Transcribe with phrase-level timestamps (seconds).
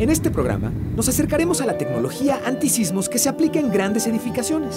[0.00, 4.76] En este programa nos acercaremos a la tecnología antisismos que se aplica en grandes edificaciones.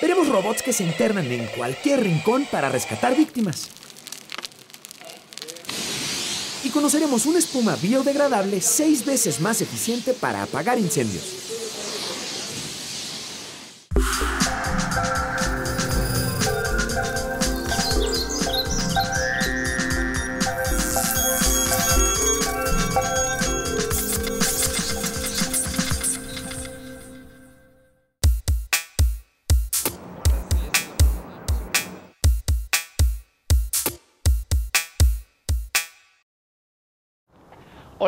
[0.00, 3.70] Veremos robots que se internan en cualquier rincón para rescatar víctimas.
[6.62, 11.45] Y conoceremos una espuma biodegradable seis veces más eficiente para apagar incendios.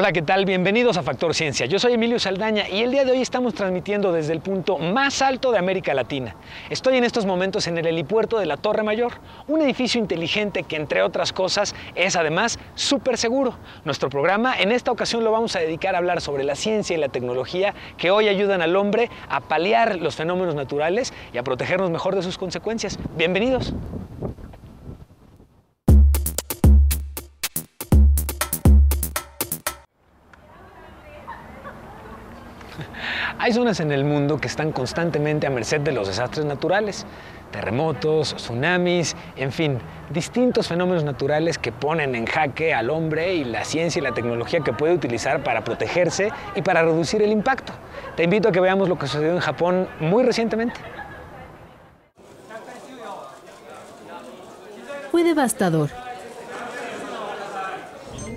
[0.00, 0.44] Hola, ¿qué tal?
[0.44, 1.66] Bienvenidos a Factor Ciencia.
[1.66, 5.22] Yo soy Emilio Saldaña y el día de hoy estamos transmitiendo desde el punto más
[5.22, 6.36] alto de América Latina.
[6.70, 9.14] Estoy en estos momentos en el helipuerto de la Torre Mayor,
[9.48, 13.58] un edificio inteligente que entre otras cosas es además súper seguro.
[13.84, 17.00] Nuestro programa en esta ocasión lo vamos a dedicar a hablar sobre la ciencia y
[17.00, 21.90] la tecnología que hoy ayudan al hombre a paliar los fenómenos naturales y a protegernos
[21.90, 23.00] mejor de sus consecuencias.
[23.16, 23.74] Bienvenidos.
[33.40, 37.06] Hay zonas en el mundo que están constantemente a merced de los desastres naturales,
[37.52, 39.78] terremotos, tsunamis, en fin,
[40.10, 44.58] distintos fenómenos naturales que ponen en jaque al hombre y la ciencia y la tecnología
[44.60, 47.72] que puede utilizar para protegerse y para reducir el impacto.
[48.16, 50.80] Te invito a que veamos lo que sucedió en Japón muy recientemente.
[55.12, 55.90] Fue devastador.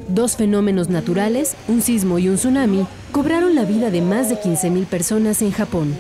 [0.08, 4.86] Dos fenómenos naturales, un sismo y un tsunami, cobraron la vida de más de 15.000
[4.86, 5.96] personas en Japón.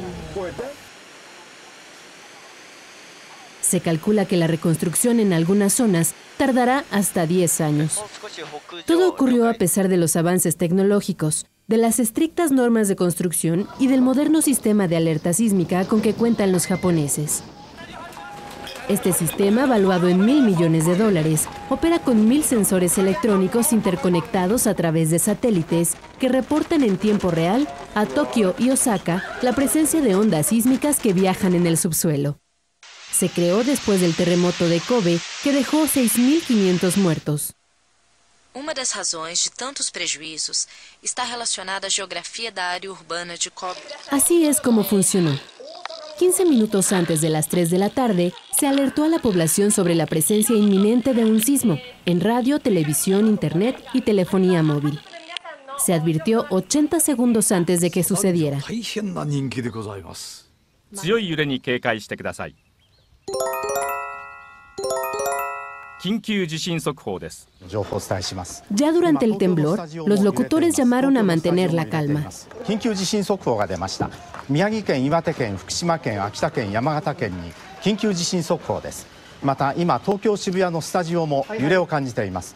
[3.61, 8.01] Se calcula que la reconstrucción en algunas zonas tardará hasta 10 años.
[8.85, 13.87] Todo ocurrió a pesar de los avances tecnológicos, de las estrictas normas de construcción y
[13.87, 17.43] del moderno sistema de alerta sísmica con que cuentan los japoneses.
[18.91, 24.73] Este sistema, valuado en mil millones de dólares, opera con mil sensores electrónicos interconectados a
[24.73, 30.13] través de satélites que reportan en tiempo real a Tokio y Osaka la presencia de
[30.15, 32.37] ondas sísmicas que viajan en el subsuelo.
[33.13, 37.53] Se creó después del terremoto de Kobe, que dejó 6.500 muertos.
[38.53, 40.67] Uma das razões de tantos prejuízos
[41.01, 43.79] está relacionada à geografia da área urbana de Kobe.
[44.11, 45.39] Así es como funcionó.
[46.21, 49.95] 15 minutos antes de las 3 de la tarde, se alertó a la población sobre
[49.95, 54.99] la presencia inminente de un sismo en radio, televisión, internet y telefonía móvil.
[55.83, 58.59] Se advirtió 80 segundos antes de que sucediera.
[66.01, 72.21] 緊急地震速報です Ya durante el temblor, los locutores llamaron a mantener la calma.
[72.65, 74.09] 緊急地震速報が出ました
[74.49, 77.51] 宮城県岩手県福島県秋田県山形県に
[77.81, 79.05] 緊急地震速報です
[79.43, 82.55] また今東京渋谷のスタジオも揺れを感じています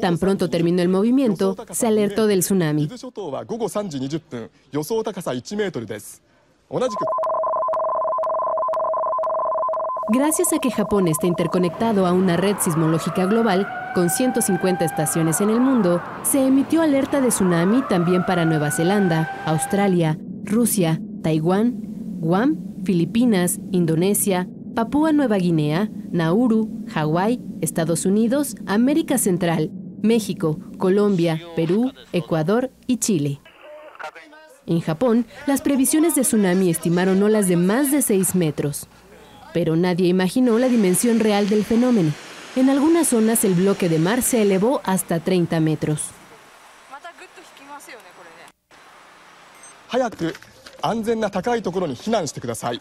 [0.00, 2.84] Tan pronto terminó el movimiento, se alertó del tsunami.
[2.84, 6.22] 伊豆諸島は午後3時20分予想高さ1メートルです
[6.70, 7.04] 同じく
[10.08, 15.50] Gracias a que Japón está interconectado a una red sismológica global con 150 estaciones en
[15.50, 21.74] el mundo, se emitió alerta de tsunami también para Nueva Zelanda, Australia, Rusia, Taiwán,
[22.20, 24.46] Guam, Filipinas, Indonesia,
[24.76, 29.72] Papúa Nueva Guinea, Nauru, Hawái, Estados Unidos, América Central,
[30.02, 33.40] México, Colombia, Perú, Ecuador y Chile.
[34.66, 38.88] En Japón, las previsiones de tsunami estimaron olas de más de 6 metros.
[39.56, 42.12] Pero nadie imaginó la dimensión real del fenómeno.
[42.56, 46.10] En algunas zonas el bloque de mar se elevó hasta 30 metros.
[49.88, 50.34] 早く
[50.82, 52.80] 安全な高いところに避難してください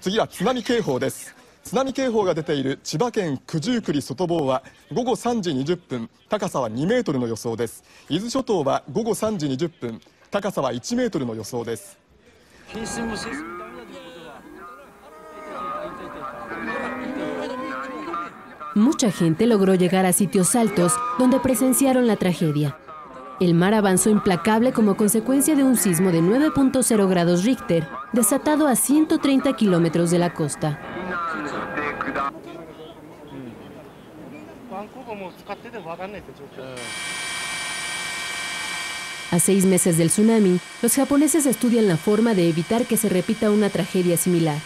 [0.00, 1.34] 次は津波警報です
[1.64, 4.62] 津波警報が出ている千葉県九十九里外房は
[4.92, 10.00] 午後3時20分高さは2メートルの予想です伊豆諸島は午後3時20分
[10.30, 11.98] 高さは1メートルの予想です
[18.74, 22.78] Mucha gente logró llegar a sitios altos donde presenciaron la tragedia.
[23.38, 28.74] El mar avanzó implacable como consecuencia de un sismo de 9.0 grados Richter, desatado a
[28.74, 30.80] 130 kilómetros de la costa.
[39.30, 43.50] A seis meses del tsunami, los japoneses estudian la forma de evitar que se repita
[43.50, 44.58] una tragedia similar.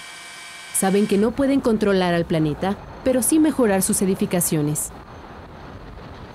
[0.78, 4.90] Saben que no pueden controlar al planeta, pero sí mejorar sus edificaciones.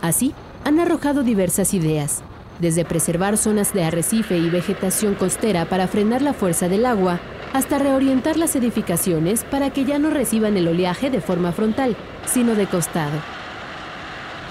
[0.02, 0.34] Así,
[0.66, 2.24] han arrojado diversas ideas,
[2.60, 7.20] desde preservar zonas de arrecife y vegetación costera para frenar la fuerza del agua,
[7.54, 11.96] hasta reorientar las edificaciones para que ya no reciban el oleaje de forma frontal,
[12.26, 13.20] sino de costado.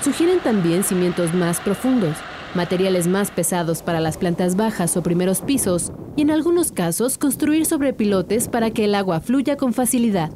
[0.05, 2.17] Sugieren también cimientos más profundos,
[2.55, 7.67] materiales más pesados para las plantas bajas o primeros pisos y en algunos casos construir
[7.67, 10.32] sobre pilotes para que el agua fluya con facilidad.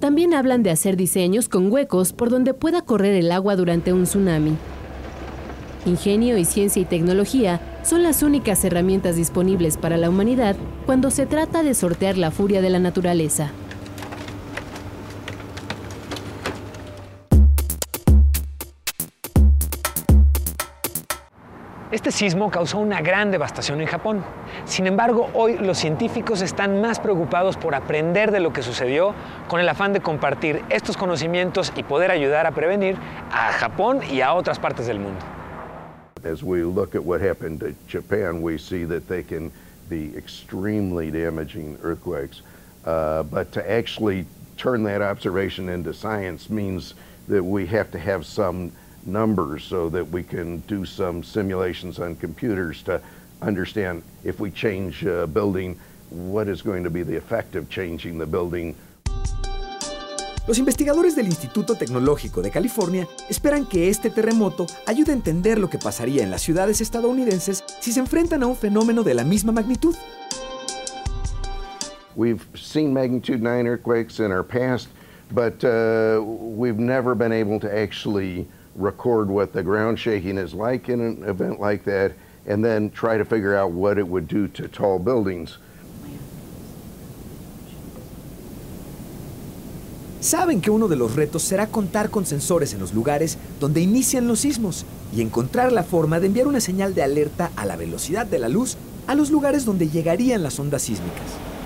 [0.00, 4.04] También hablan de hacer diseños con huecos por donde pueda correr el agua durante un
[4.04, 4.56] tsunami.
[5.86, 10.56] Ingenio y ciencia y tecnología son las únicas herramientas disponibles para la humanidad
[10.86, 13.50] cuando se trata de sortear la furia de la naturaleza.
[21.90, 24.22] Este sismo causó una gran devastación en Japón.
[24.66, 29.14] Sin embargo, hoy los científicos están más preocupados por aprender de lo que sucedió
[29.48, 32.96] con el afán de compartir estos conocimientos y poder ayudar a prevenir
[33.32, 35.18] a Japón y a otras partes del mundo.
[36.30, 39.50] As we look at what happened to Japan, we see that they can
[39.88, 42.42] be extremely damaging earthquakes.
[42.84, 44.26] Uh, but to actually
[44.58, 46.92] turn that observation into science means
[47.28, 48.72] that we have to have some
[49.06, 53.00] numbers so that we can do some simulations on computers to
[53.42, 55.78] understand if we change a building,
[56.10, 58.74] what is going to be the effect of changing the building.
[60.46, 65.68] Los investigadores del Instituto Tecnológico de California esperan que este terremoto ayude a entender lo
[65.68, 69.52] que pasaría en las ciudades estadounidenses si se enfrentan a un fenómeno de la misma
[69.52, 69.94] magnitud.
[72.16, 74.88] We've seen magnitude 9 earthquakes in our past,
[75.30, 80.88] but uh, we've never been able to actually record what the ground shaking is like
[80.88, 82.12] in an event like that,
[82.46, 85.58] and then try to figure out what it would do to tall buildings.
[90.20, 94.26] Saben que uno de los retos será contar con sensores en los lugares donde inician
[94.26, 94.84] los sismos
[95.14, 98.48] y encontrar la forma de enviar una señal de alerta a la velocidad de la
[98.48, 98.76] luz
[99.06, 101.57] a los lugares donde llegarían las ondas sísmicas.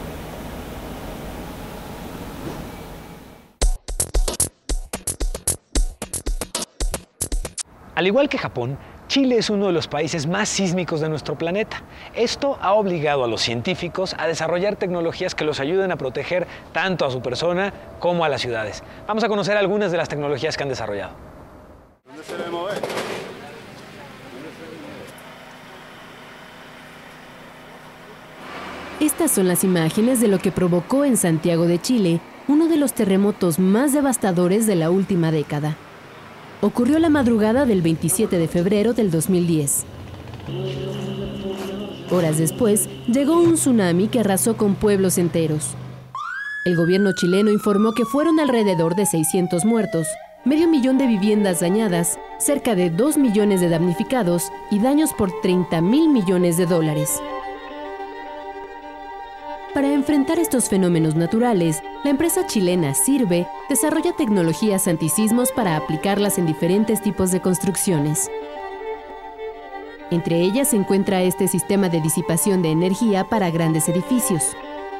[8.02, 11.82] Al igual que Japón, Chile es uno de los países más sísmicos de nuestro planeta.
[12.16, 17.04] Esto ha obligado a los científicos a desarrollar tecnologías que los ayuden a proteger tanto
[17.04, 18.82] a su persona como a las ciudades.
[19.06, 21.12] Vamos a conocer algunas de las tecnologías que han desarrollado.
[28.98, 32.94] Estas son las imágenes de lo que provocó en Santiago de Chile uno de los
[32.94, 35.76] terremotos más devastadores de la última década
[36.62, 39.84] ocurrió la madrugada del 27 de febrero del 2010.
[42.10, 45.74] Horas después, llegó un tsunami que arrasó con pueblos enteros.
[46.64, 50.06] El gobierno chileno informó que fueron alrededor de 600 muertos,
[50.44, 55.80] medio millón de viviendas dañadas, cerca de 2 millones de damnificados y daños por 30
[55.80, 57.20] mil millones de dólares.
[59.74, 66.44] Para enfrentar estos fenómenos naturales, la empresa chilena Sirve desarrolla tecnologías antisismos para aplicarlas en
[66.44, 68.30] diferentes tipos de construcciones.
[70.10, 74.42] Entre ellas se encuentra este sistema de disipación de energía para grandes edificios.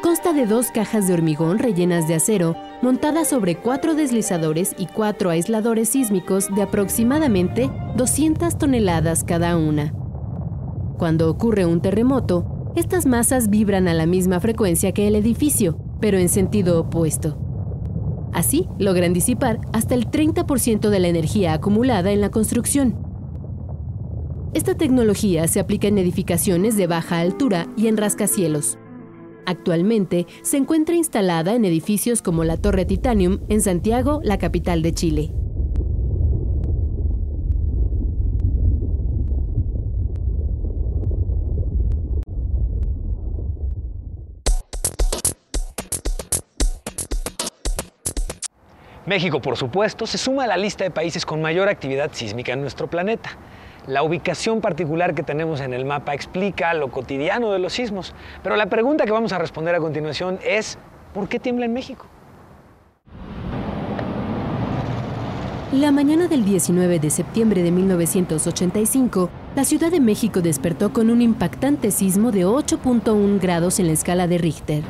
[0.00, 5.28] Consta de dos cajas de hormigón rellenas de acero, montadas sobre cuatro deslizadores y cuatro
[5.28, 9.92] aisladores sísmicos de aproximadamente 200 toneladas cada una.
[10.96, 16.18] Cuando ocurre un terremoto, estas masas vibran a la misma frecuencia que el edificio, pero
[16.18, 17.38] en sentido opuesto.
[18.32, 22.96] Así, logran disipar hasta el 30% de la energía acumulada en la construcción.
[24.54, 28.78] Esta tecnología se aplica en edificaciones de baja altura y en rascacielos.
[29.44, 34.92] Actualmente se encuentra instalada en edificios como la Torre Titanium en Santiago, la capital de
[34.92, 35.41] Chile.
[49.12, 52.62] México, por supuesto, se suma a la lista de países con mayor actividad sísmica en
[52.62, 53.36] nuestro planeta.
[53.86, 58.56] La ubicación particular que tenemos en el mapa explica lo cotidiano de los sismos, pero
[58.56, 60.78] la pregunta que vamos a responder a continuación es,
[61.12, 62.06] ¿por qué tiembla en México?
[65.72, 71.20] La mañana del 19 de septiembre de 1985, la Ciudad de México despertó con un
[71.20, 74.82] impactante sismo de 8.1 grados en la escala de Richter.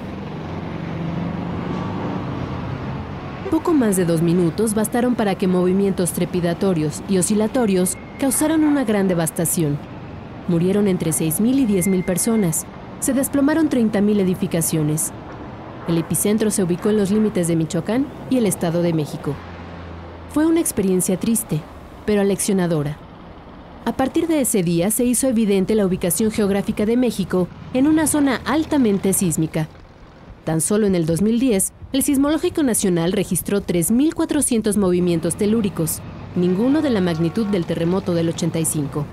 [3.53, 9.09] Poco más de dos minutos bastaron para que movimientos trepidatorios y oscilatorios causaran una gran
[9.09, 9.77] devastación.
[10.49, 12.65] Murieron entre 6.000 y 10.000 personas.
[13.01, 15.13] Se desplomaron 30.000 edificaciones.
[15.87, 19.35] El epicentro se ubicó en los límites de Michoacán y el Estado de México.
[20.33, 21.61] Fue una experiencia triste,
[22.07, 22.97] pero aleccionadora.
[23.85, 28.07] A partir de ese día se hizo evidente la ubicación geográfica de México en una
[28.07, 29.69] zona altamente sísmica.
[30.45, 36.01] Tan solo en el 2010, el Sismológico Nacional registró 3.400 movimientos telúricos,
[36.35, 39.07] ninguno de la magnitud del terremoto del 85.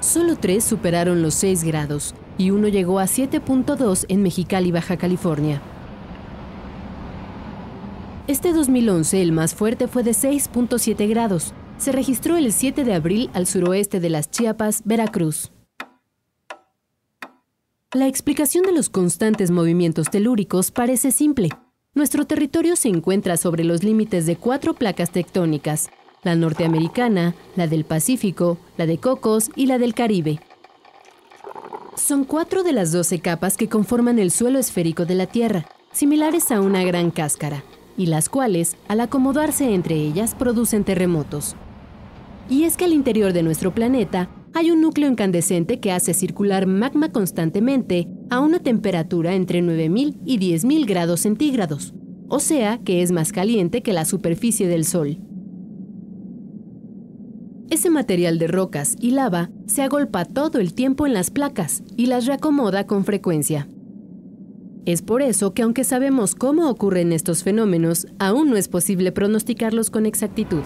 [0.00, 5.62] Solo tres superaron los 6 grados y uno llegó a 7.2 en Mexicali, Baja California.
[8.26, 11.54] Este 2011 el más fuerte fue de 6.7 grados.
[11.78, 15.52] Se registró el 7 de abril al suroeste de las Chiapas, Veracruz.
[17.94, 21.50] La explicación de los constantes movimientos telúricos parece simple.
[21.94, 25.90] Nuestro territorio se encuentra sobre los límites de cuatro placas tectónicas,
[26.24, 30.40] la norteamericana, la del Pacífico, la de Cocos y la del Caribe.
[31.94, 36.50] Son cuatro de las doce capas que conforman el suelo esférico de la Tierra, similares
[36.50, 37.62] a una gran cáscara,
[37.96, 41.54] y las cuales, al acomodarse entre ellas, producen terremotos.
[42.50, 46.66] Y es que al interior de nuestro planeta hay un núcleo incandescente que hace circular
[46.66, 51.92] magma constantemente a una temperatura entre 9000 y 10000 grados centígrados,
[52.28, 55.18] o sea que es más caliente que la superficie del Sol.
[57.68, 62.06] Ese material de rocas y lava se agolpa todo el tiempo en las placas y
[62.06, 63.68] las reacomoda con frecuencia.
[64.86, 69.90] Es por eso que aunque sabemos cómo ocurren estos fenómenos, aún no es posible pronosticarlos
[69.90, 70.62] con exactitud.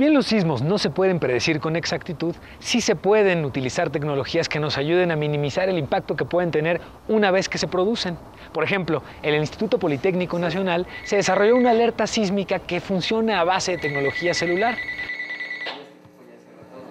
[0.00, 4.48] Si bien los sismos no se pueden predecir con exactitud, sí se pueden utilizar tecnologías
[4.48, 8.16] que nos ayuden a minimizar el impacto que pueden tener una vez que se producen.
[8.54, 13.44] Por ejemplo, en el Instituto Politécnico Nacional se desarrolló una alerta sísmica que funciona a
[13.44, 14.78] base de tecnología celular.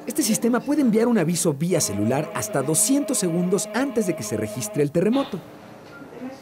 [0.05, 4.37] Este sistema puede enviar un aviso vía celular hasta 200 segundos antes de que se
[4.37, 5.39] registre el terremoto.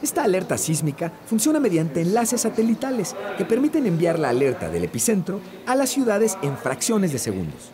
[0.00, 5.74] Esta alerta sísmica funciona mediante enlaces satelitales que permiten enviar la alerta del epicentro a
[5.74, 7.72] las ciudades en fracciones de segundos.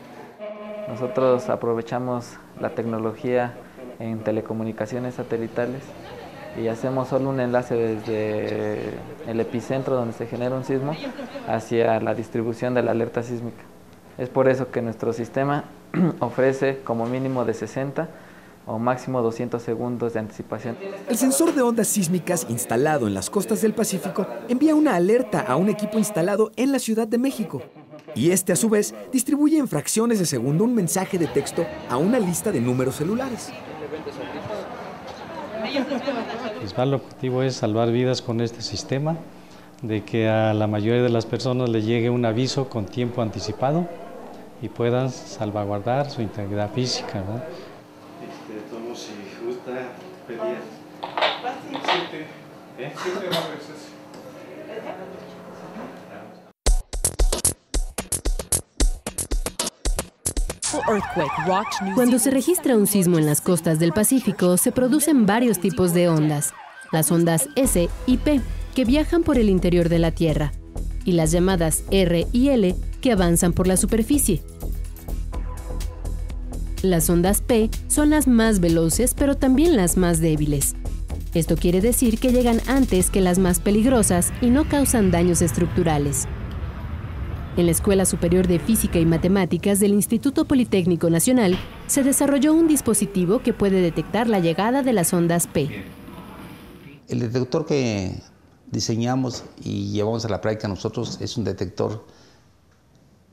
[0.89, 2.25] Nosotros aprovechamos
[2.61, 3.55] la tecnología
[3.99, 5.83] en telecomunicaciones satelitales
[6.59, 8.79] y hacemos solo un enlace desde
[9.27, 10.93] el epicentro donde se genera un sismo
[11.47, 13.65] hacia la distribución de la alerta sísmica.
[14.17, 15.65] Es por eso que nuestro sistema
[16.21, 18.09] ofrece como mínimo de 60
[18.67, 20.77] o máximo 200 segundos de anticipación.
[21.09, 25.57] El sensor de ondas sísmicas instalado en las costas del Pacífico envía una alerta a
[25.57, 27.63] un equipo instalado en la Ciudad de México.
[28.15, 31.97] Y este a su vez distribuye en fracciones de segundo un mensaje de texto a
[31.97, 33.51] una lista de números celulares.
[35.65, 39.17] El principal objetivo es salvar vidas con este sistema,
[39.83, 43.87] de que a la mayoría de las personas le llegue un aviso con tiempo anticipado
[44.63, 47.21] y puedan salvaguardar su integridad física.
[47.21, 47.43] ¿no?
[61.95, 66.09] Cuando se registra un sismo en las costas del Pacífico, se producen varios tipos de
[66.09, 66.53] ondas.
[66.93, 68.41] Las ondas S y P,
[68.75, 70.53] que viajan por el interior de la Tierra,
[71.05, 74.43] y las llamadas R y L, que avanzan por la superficie.
[76.83, 80.75] Las ondas P son las más veloces, pero también las más débiles.
[81.35, 86.29] Esto quiere decir que llegan antes que las más peligrosas y no causan daños estructurales.
[87.57, 92.69] En la Escuela Superior de Física y Matemáticas del Instituto Politécnico Nacional se desarrolló un
[92.69, 95.69] dispositivo que puede detectar la llegada de las ondas P.
[97.09, 98.23] El detector que
[98.71, 102.07] diseñamos y llevamos a la práctica nosotros es un detector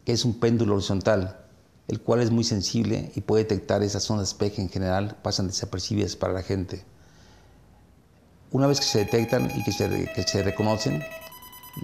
[0.05, 1.37] que es un péndulo horizontal,
[1.87, 5.45] el cual es muy sensible y puede detectar esas ondas P que en general pasan
[5.45, 6.83] desapercibidas para la gente.
[8.51, 11.01] Una vez que se detectan y que se, que se reconocen,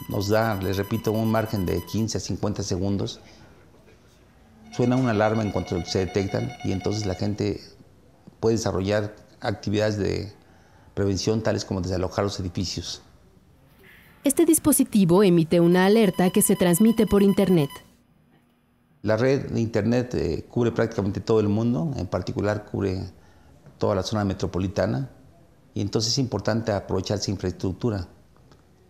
[0.09, 3.21] nos da, les repito, un margen de 15 a 50 segundos.
[4.73, 7.61] Suena una alarma en cuanto se detectan y entonces la gente
[8.41, 10.33] puede desarrollar actividades de
[10.93, 13.01] prevención tales como desalojar los edificios.
[14.25, 17.69] Este dispositivo emite una alerta que se transmite por Internet.
[19.03, 23.09] La red de Internet eh, cubre prácticamente todo el mundo, en particular cubre
[23.77, 25.11] toda la zona metropolitana
[25.77, 28.07] y entonces es importante aprovechar esa infraestructura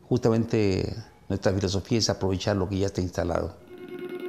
[0.07, 0.95] justamente
[1.27, 3.57] nuestra filosofía es aprovechar lo que ya está instalado.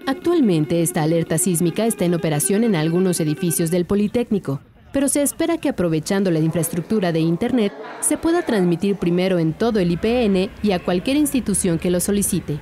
[0.06, 4.60] Actualmente esta alerta sísmica está en operación en algunos edificios del Politécnico,
[4.92, 9.78] pero se espera que aprovechando la infraestructura de Internet se pueda transmitir primero en todo
[9.78, 12.58] el IPN y a cualquier institución que lo solicite.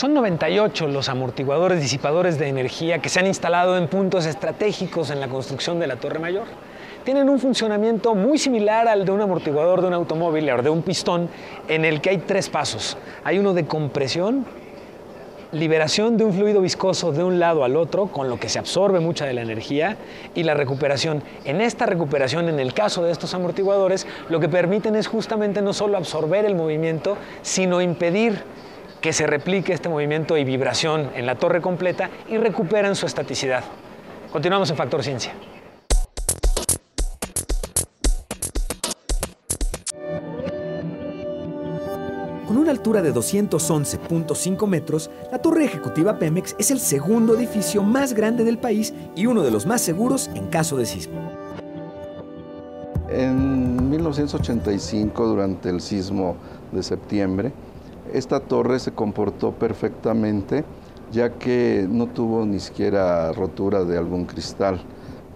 [0.00, 5.20] Son 98 los amortiguadores disipadores de energía que se han instalado en puntos estratégicos en
[5.20, 6.46] la construcción de la Torre Mayor.
[7.04, 10.80] Tienen un funcionamiento muy similar al de un amortiguador de un automóvil o de un
[10.80, 11.28] pistón
[11.68, 12.96] en el que hay tres pasos.
[13.24, 14.46] Hay uno de compresión,
[15.52, 19.00] liberación de un fluido viscoso de un lado al otro, con lo que se absorbe
[19.00, 19.98] mucha de la energía,
[20.34, 21.22] y la recuperación.
[21.44, 25.74] En esta recuperación, en el caso de estos amortiguadores, lo que permiten es justamente no
[25.74, 28.42] solo absorber el movimiento, sino impedir
[29.00, 33.64] que se replique este movimiento y vibración en la torre completa y recuperan su estaticidad.
[34.30, 35.32] Continuamos en Factor Ciencia.
[42.46, 48.12] Con una altura de 211.5 metros, la Torre Ejecutiva Pemex es el segundo edificio más
[48.12, 51.30] grande del país y uno de los más seguros en caso de sismo.
[53.08, 56.36] En 1985, durante el sismo
[56.72, 57.52] de septiembre,
[58.14, 60.64] esta torre se comportó perfectamente
[61.12, 64.80] ya que no tuvo ni siquiera rotura de algún cristal.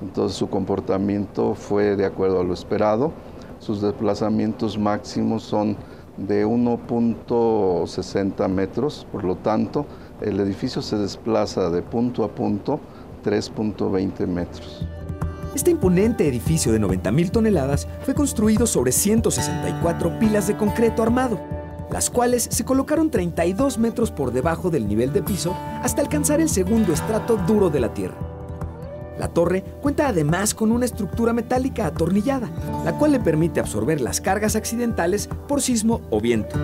[0.03, 3.13] Entonces su comportamiento fue de acuerdo a lo esperado.
[3.59, 5.77] Sus desplazamientos máximos son
[6.17, 9.85] de 1.60 metros, por lo tanto,
[10.21, 12.79] el edificio se desplaza de punto a punto
[13.25, 14.87] 3.20 metros.
[15.57, 21.41] Este imponente edificio de 90.000 toneladas fue construido sobre 164 pilas de concreto armado,
[21.95, 26.49] las cuales se colocaron 32 metros por debajo del nivel de piso hasta alcanzar el
[26.49, 28.17] segundo estrato duro de la tierra.
[29.17, 32.51] La torre cuenta además con una estructura metálica atornillada,
[32.85, 36.59] la cual le permite absorber las cargas accidentales por sismo o viento.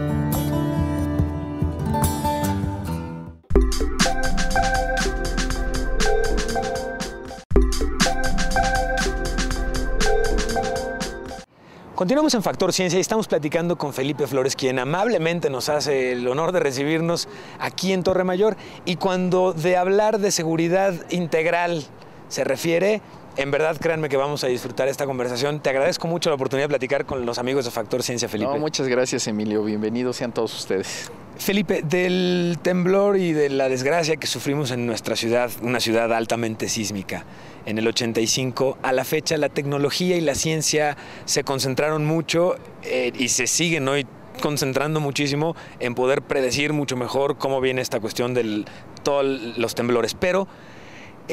[12.01, 16.27] Continuamos en Factor Ciencia y estamos platicando con Felipe Flores, quien amablemente nos hace el
[16.29, 18.57] honor de recibirnos aquí en Torre Mayor.
[18.87, 21.85] Y cuando de hablar de seguridad integral
[22.31, 23.03] se refiere,
[23.41, 25.61] en verdad créanme que vamos a disfrutar esta conversación.
[25.61, 28.53] Te agradezco mucho la oportunidad de platicar con los amigos de Factor Ciencia, Felipe.
[28.53, 29.65] No, muchas gracias, Emilio.
[29.65, 31.11] Bienvenidos sean todos ustedes.
[31.39, 36.69] Felipe, del temblor y de la desgracia que sufrimos en nuestra ciudad, una ciudad altamente
[36.69, 37.25] sísmica,
[37.65, 43.13] en el 85, a la fecha la tecnología y la ciencia se concentraron mucho eh,
[43.19, 44.07] y se siguen hoy
[44.43, 48.67] concentrando muchísimo en poder predecir mucho mejor cómo viene esta cuestión de
[49.03, 49.25] todos
[49.57, 50.15] los temblores.
[50.15, 50.47] Pero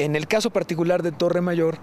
[0.04, 1.78] en el caso particular de Torre Mayor,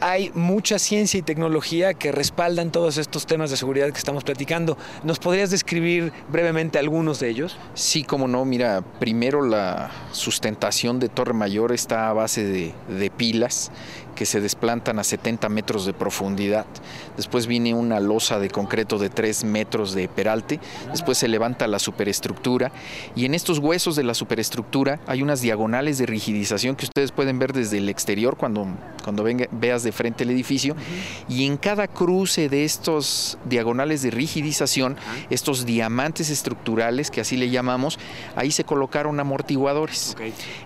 [0.00, 4.78] hay mucha ciencia y tecnología que respaldan todos estos temas de seguridad que estamos platicando.
[5.02, 7.56] ¿Nos podrías describir brevemente algunos de ellos?
[7.74, 8.44] Sí, como no.
[8.44, 13.72] Mira, primero la sustentación de Torre Mayor está a base de, de pilas
[14.18, 16.66] que se desplantan a 70 metros de profundidad.
[17.16, 20.58] Después viene una losa de concreto de 3 metros de peralte.
[20.90, 22.72] Después se levanta la superestructura.
[23.14, 27.38] Y en estos huesos de la superestructura hay unas diagonales de rigidización que ustedes pueden
[27.38, 28.66] ver desde el exterior cuando,
[29.04, 30.74] cuando veas de frente el edificio.
[31.28, 34.96] Y en cada cruce de estos diagonales de rigidización,
[35.30, 38.00] estos diamantes estructurales, que así le llamamos,
[38.34, 40.16] ahí se colocaron amortiguadores.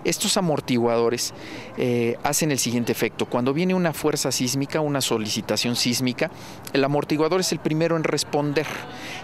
[0.03, 1.35] Estos amortiguadores
[1.77, 3.27] eh, hacen el siguiente efecto.
[3.27, 6.31] Cuando cuando viene una fuerza sísmica, una solicitación sísmica,
[6.71, 8.65] el amortiguador es el primero en responder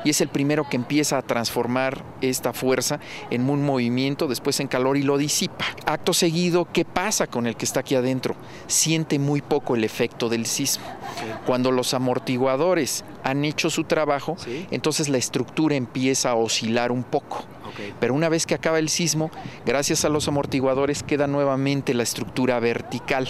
[0.04, 4.68] y es el primero que empieza a transformar esta fuerza en un movimiento, después en
[4.68, 5.64] calor y lo disipa.
[5.86, 8.36] Acto seguido, ¿qué pasa con el que está aquí adentro?
[8.68, 10.84] Siente muy poco el efecto del sismo.
[11.46, 14.36] Cuando los amortiguadores han hecho su trabajo,
[14.70, 17.46] entonces la estructura empieza a oscilar un poco.
[18.00, 19.32] Pero una vez que acaba el sismo,
[19.66, 23.28] gracias a los amortiguadores queda nuevamente la estructura vertical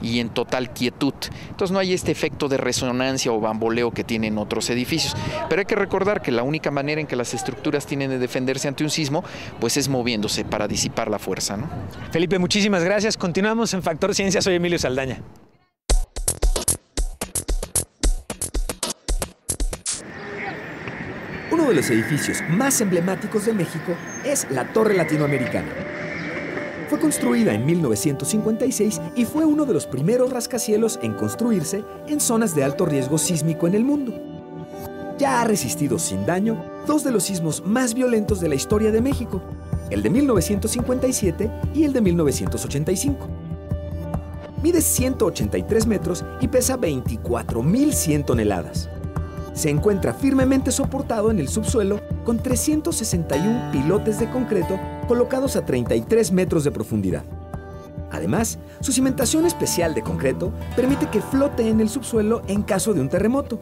[0.00, 1.14] y en total quietud.
[1.50, 5.16] Entonces no hay este efecto de resonancia o bamboleo que tienen otros edificios.
[5.48, 8.68] Pero hay que recordar que la única manera en que las estructuras tienen de defenderse
[8.68, 9.24] ante un sismo,
[9.60, 11.56] pues es moviéndose para disipar la fuerza.
[11.56, 11.68] ¿no?
[12.10, 13.16] Felipe, muchísimas gracias.
[13.16, 14.42] Continuamos en Factor Ciencia.
[14.42, 15.22] Soy Emilio Saldaña.
[21.62, 23.94] Uno de los edificios más emblemáticos de México
[24.24, 25.68] es la Torre Latinoamericana.
[26.88, 32.56] Fue construida en 1956 y fue uno de los primeros rascacielos en construirse en zonas
[32.56, 34.12] de alto riesgo sísmico en el mundo.
[35.20, 39.00] Ya ha resistido sin daño dos de los sismos más violentos de la historia de
[39.00, 39.40] México,
[39.88, 43.28] el de 1957 y el de 1985.
[44.64, 48.88] Mide 183 metros y pesa 24.100 toneladas
[49.52, 56.32] se encuentra firmemente soportado en el subsuelo con 361 pilotes de concreto colocados a 33
[56.32, 57.24] metros de profundidad.
[58.10, 63.00] Además, su cimentación especial de concreto permite que flote en el subsuelo en caso de
[63.00, 63.58] un terremoto.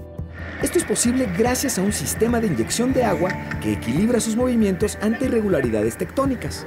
[0.62, 3.30] Esto es posible gracias a un sistema de inyección de agua
[3.62, 6.66] que equilibra sus movimientos ante irregularidades tectónicas.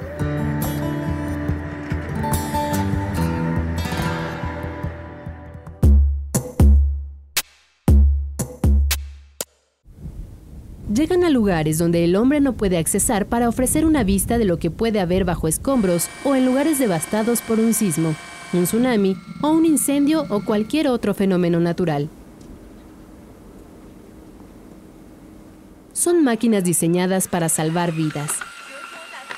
[11.03, 14.57] Llegan a lugares donde el hombre no puede accesar para ofrecer una vista de lo
[14.57, 18.15] que puede haber bajo escombros o en lugares devastados por un sismo,
[18.53, 22.07] un tsunami o un incendio o cualquier otro fenómeno natural.
[25.91, 28.31] Son máquinas diseñadas para salvar vidas.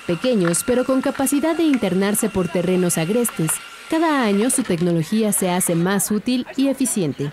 [0.06, 3.50] Pequeños, pero con capacidad de internarse por terrenos agrestes,
[3.90, 7.32] cada año su tecnología se hace más útil y eficiente.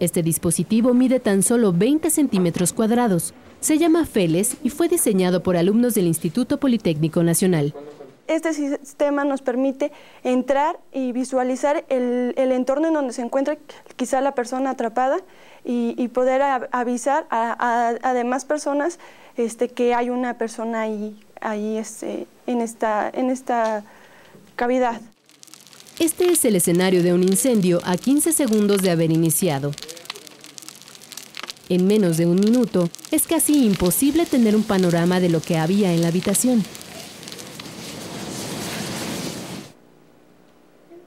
[0.00, 3.34] Este dispositivo mide tan solo 20 centímetros cuadrados.
[3.60, 7.74] Se llama FELES y fue diseñado por alumnos del Instituto Politécnico Nacional.
[8.26, 9.92] Este sistema nos permite
[10.24, 13.58] entrar y visualizar el, entorno en donde se encuentra
[13.96, 15.18] quizá la persona atrapada
[15.64, 18.98] y, poder avisar a, demás personas
[19.36, 23.84] este, que hay una persona ahí, ahí este, en, esta, en esta
[24.56, 25.00] cavidad.
[26.00, 29.70] Este es el escenario de un incendio a 15 segundos de haber iniciado.
[31.68, 35.92] En menos de un minuto, es casi imposible tener un panorama de lo que había
[35.92, 36.64] en la habitación.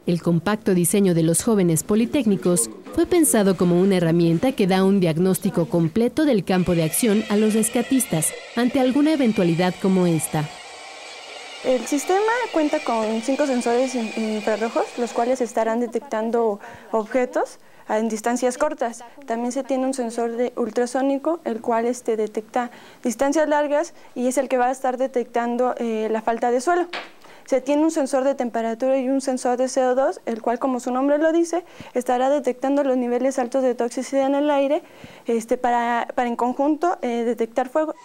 [0.05, 4.99] El compacto diseño de los jóvenes politécnicos fue pensado como una herramienta que da un
[4.99, 10.47] diagnóstico completo del campo de acción a los rescatistas ante alguna eventualidad como esta.
[11.63, 12.19] El sistema
[12.51, 16.59] cuenta con cinco sensores infrarrojos, los cuales estarán detectando
[16.91, 19.05] objetos en distancias cortas.
[19.27, 22.69] También se tiene un sensor de ultrasónico, el cual este, detecta
[23.01, 26.87] distancias largas y es el que va a estar detectando eh, la falta de suelo.
[27.45, 30.91] Se tiene un sensor de temperatura y un sensor de CO2, el cual, como su
[30.91, 34.83] nombre lo dice, estará detectando los niveles altos de toxicidad en el aire
[35.27, 37.95] este, para, en conjunto eh, detectar fuego.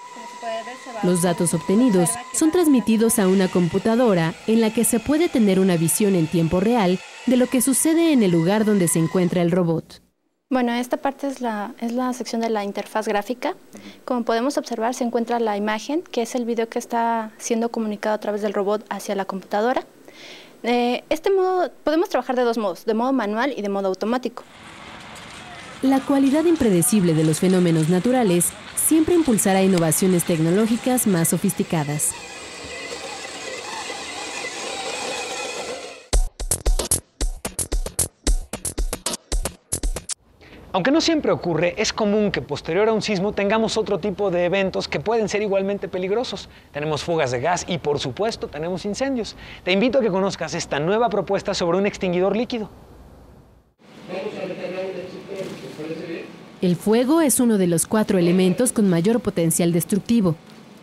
[1.03, 5.77] Los datos obtenidos son transmitidos a una computadora en la que se puede tener una
[5.77, 9.51] visión en tiempo real de lo que sucede en el lugar donde se encuentra el
[9.51, 10.01] robot.
[10.51, 13.55] Bueno, esta parte es la, es la sección de la interfaz gráfica.
[14.07, 18.15] Como podemos observar, se encuentra la imagen, que es el video que está siendo comunicado
[18.15, 19.85] a través del robot hacia la computadora.
[20.63, 24.43] Eh, este modo, podemos trabajar de dos modos, de modo manual y de modo automático.
[25.83, 32.13] La cualidad impredecible de los fenómenos naturales siempre impulsará innovaciones tecnológicas más sofisticadas.
[40.73, 44.47] Aunque no siempre ocurre, es común que posterior a un sismo tengamos otro tipo de
[44.47, 46.49] eventos que pueden ser igualmente peligrosos.
[46.73, 49.37] Tenemos fugas de gas y por supuesto tenemos incendios.
[49.63, 52.69] Te invito a que conozcas esta nueva propuesta sobre un extinguidor líquido.
[56.61, 60.35] El fuego es uno de los cuatro elementos con mayor potencial destructivo.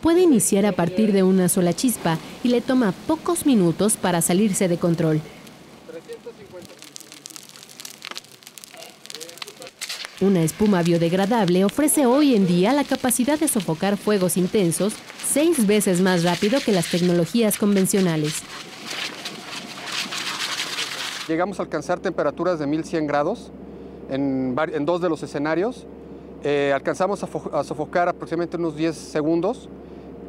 [0.02, 4.68] Puede iniciar a partir de una sola chispa y le toma pocos minutos para salirse
[4.68, 5.20] de control.
[10.22, 14.94] Una espuma biodegradable ofrece hoy en día la capacidad de sofocar fuegos intensos
[15.28, 18.42] seis veces más rápido que las tecnologías convencionales.
[21.28, 23.52] Llegamos a alcanzar temperaturas de 1100 grados
[24.10, 25.86] en, dos de los escenarios.
[26.44, 29.68] Eh, alcanzamos a, sofocar aproximadamente unos 10 segundos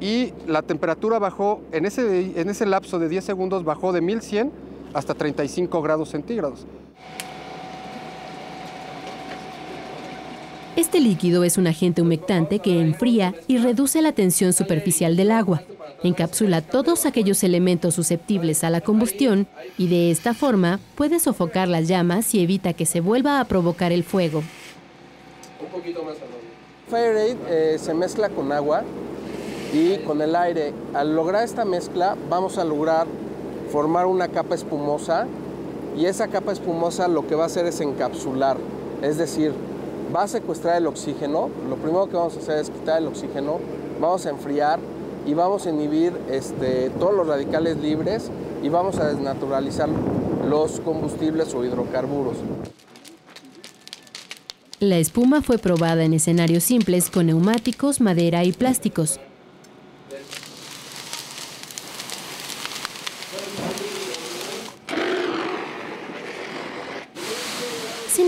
[0.00, 4.50] y la temperatura bajó, en ese, en ese lapso de 10 segundos bajó de 1100
[4.94, 6.66] hasta 35 grados centígrados.
[10.76, 15.62] Este líquido es un agente humectante que enfría y reduce la tensión superficial del agua,
[16.02, 19.46] encapsula todos aquellos elementos susceptibles a la combustión
[19.78, 23.92] y de esta forma puede sofocar las llamas y evita que se vuelva a provocar
[23.92, 24.42] el fuego.
[26.88, 28.84] Fire eh, se mezcla con agua
[29.72, 30.72] y con el aire.
[30.94, 33.06] Al lograr esta mezcla vamos a lograr
[33.70, 35.26] formar una capa espumosa
[35.96, 38.58] y esa capa espumosa lo que va a hacer es encapsular,
[39.02, 39.52] es decir,
[40.14, 41.50] va a secuestrar el oxígeno.
[41.68, 43.58] Lo primero que vamos a hacer es quitar el oxígeno,
[44.00, 44.78] vamos a enfriar
[45.26, 48.30] y vamos a inhibir este, todos los radicales libres
[48.62, 49.88] y vamos a desnaturalizar
[50.48, 52.36] los combustibles o hidrocarburos.
[54.78, 59.18] La espuma fue probada en escenarios simples con neumáticos, madera y plásticos.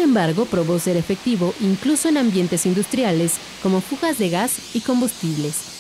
[0.08, 5.77] embargo, probó ser efectivo incluso en ambientes industriales como fugas de gas y combustibles.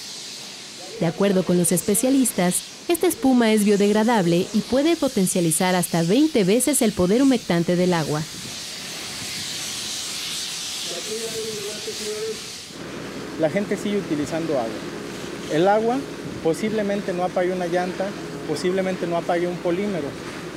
[1.00, 6.82] De acuerdo con los especialistas, esta espuma es biodegradable y puede potencializar hasta 20 veces
[6.82, 8.22] el poder humectante del agua.
[13.40, 14.68] la gente sigue utilizando agua.
[15.52, 15.98] El agua
[16.42, 18.06] posiblemente no apague una llanta,
[18.48, 20.08] posiblemente no apague un polímero.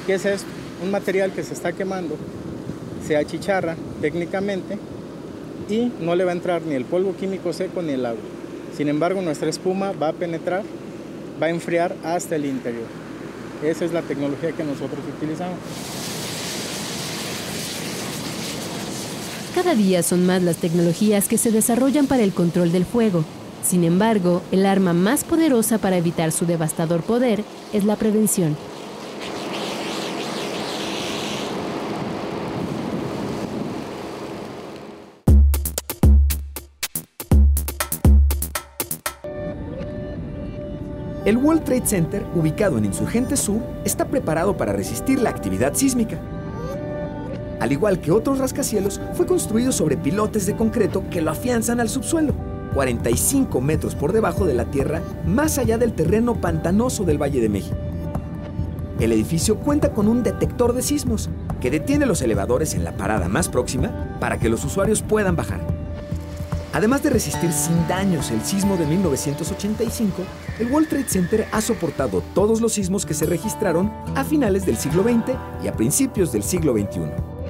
[0.05, 0.47] ¿Qué es esto?
[0.83, 2.15] Un material que se está quemando,
[3.05, 4.79] se achicharra técnicamente
[5.69, 8.40] y no le va a entrar ni el polvo químico seco ni el agua.
[8.81, 10.63] Sin embargo, nuestra espuma va a penetrar,
[11.39, 12.87] va a enfriar hasta el interior.
[13.63, 15.59] Esa es la tecnología que nosotros utilizamos.
[19.53, 23.23] Cada día son más las tecnologías que se desarrollan para el control del fuego.
[23.61, 28.57] Sin embargo, el arma más poderosa para evitar su devastador poder es la prevención.
[41.31, 46.19] El World Trade Center, ubicado en Insurgente Sur, está preparado para resistir la actividad sísmica.
[47.61, 51.87] Al igual que otros rascacielos, fue construido sobre pilotes de concreto que lo afianzan al
[51.87, 52.33] subsuelo,
[52.73, 57.47] 45 metros por debajo de la tierra, más allá del terreno pantanoso del Valle de
[57.47, 57.77] México.
[58.99, 61.29] El edificio cuenta con un detector de sismos
[61.61, 65.70] que detiene los elevadores en la parada más próxima para que los usuarios puedan bajar.
[66.73, 70.23] Además de resistir sin daños el sismo de 1985,
[70.59, 74.77] el World Trade Center ha soportado todos los sismos que se registraron a finales del
[74.77, 77.40] siglo XX y a principios del siglo XXI.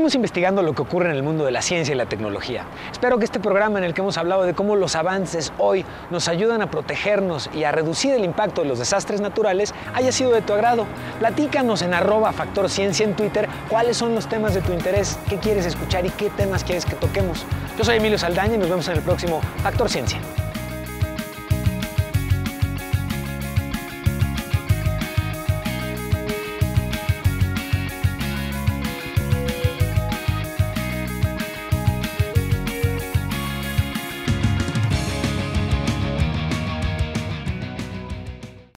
[0.00, 2.64] Seguimos investigando lo que ocurre en el mundo de la ciencia y la tecnología.
[2.90, 6.26] Espero que este programa en el que hemos hablado de cómo los avances hoy nos
[6.26, 10.40] ayudan a protegernos y a reducir el impacto de los desastres naturales haya sido de
[10.40, 10.86] tu agrado.
[11.18, 15.66] Platícanos en arroba Factor en Twitter cuáles son los temas de tu interés, qué quieres
[15.66, 17.44] escuchar y qué temas quieres que toquemos.
[17.76, 20.18] Yo soy Emilio Saldaña y nos vemos en el próximo Factor Ciencia.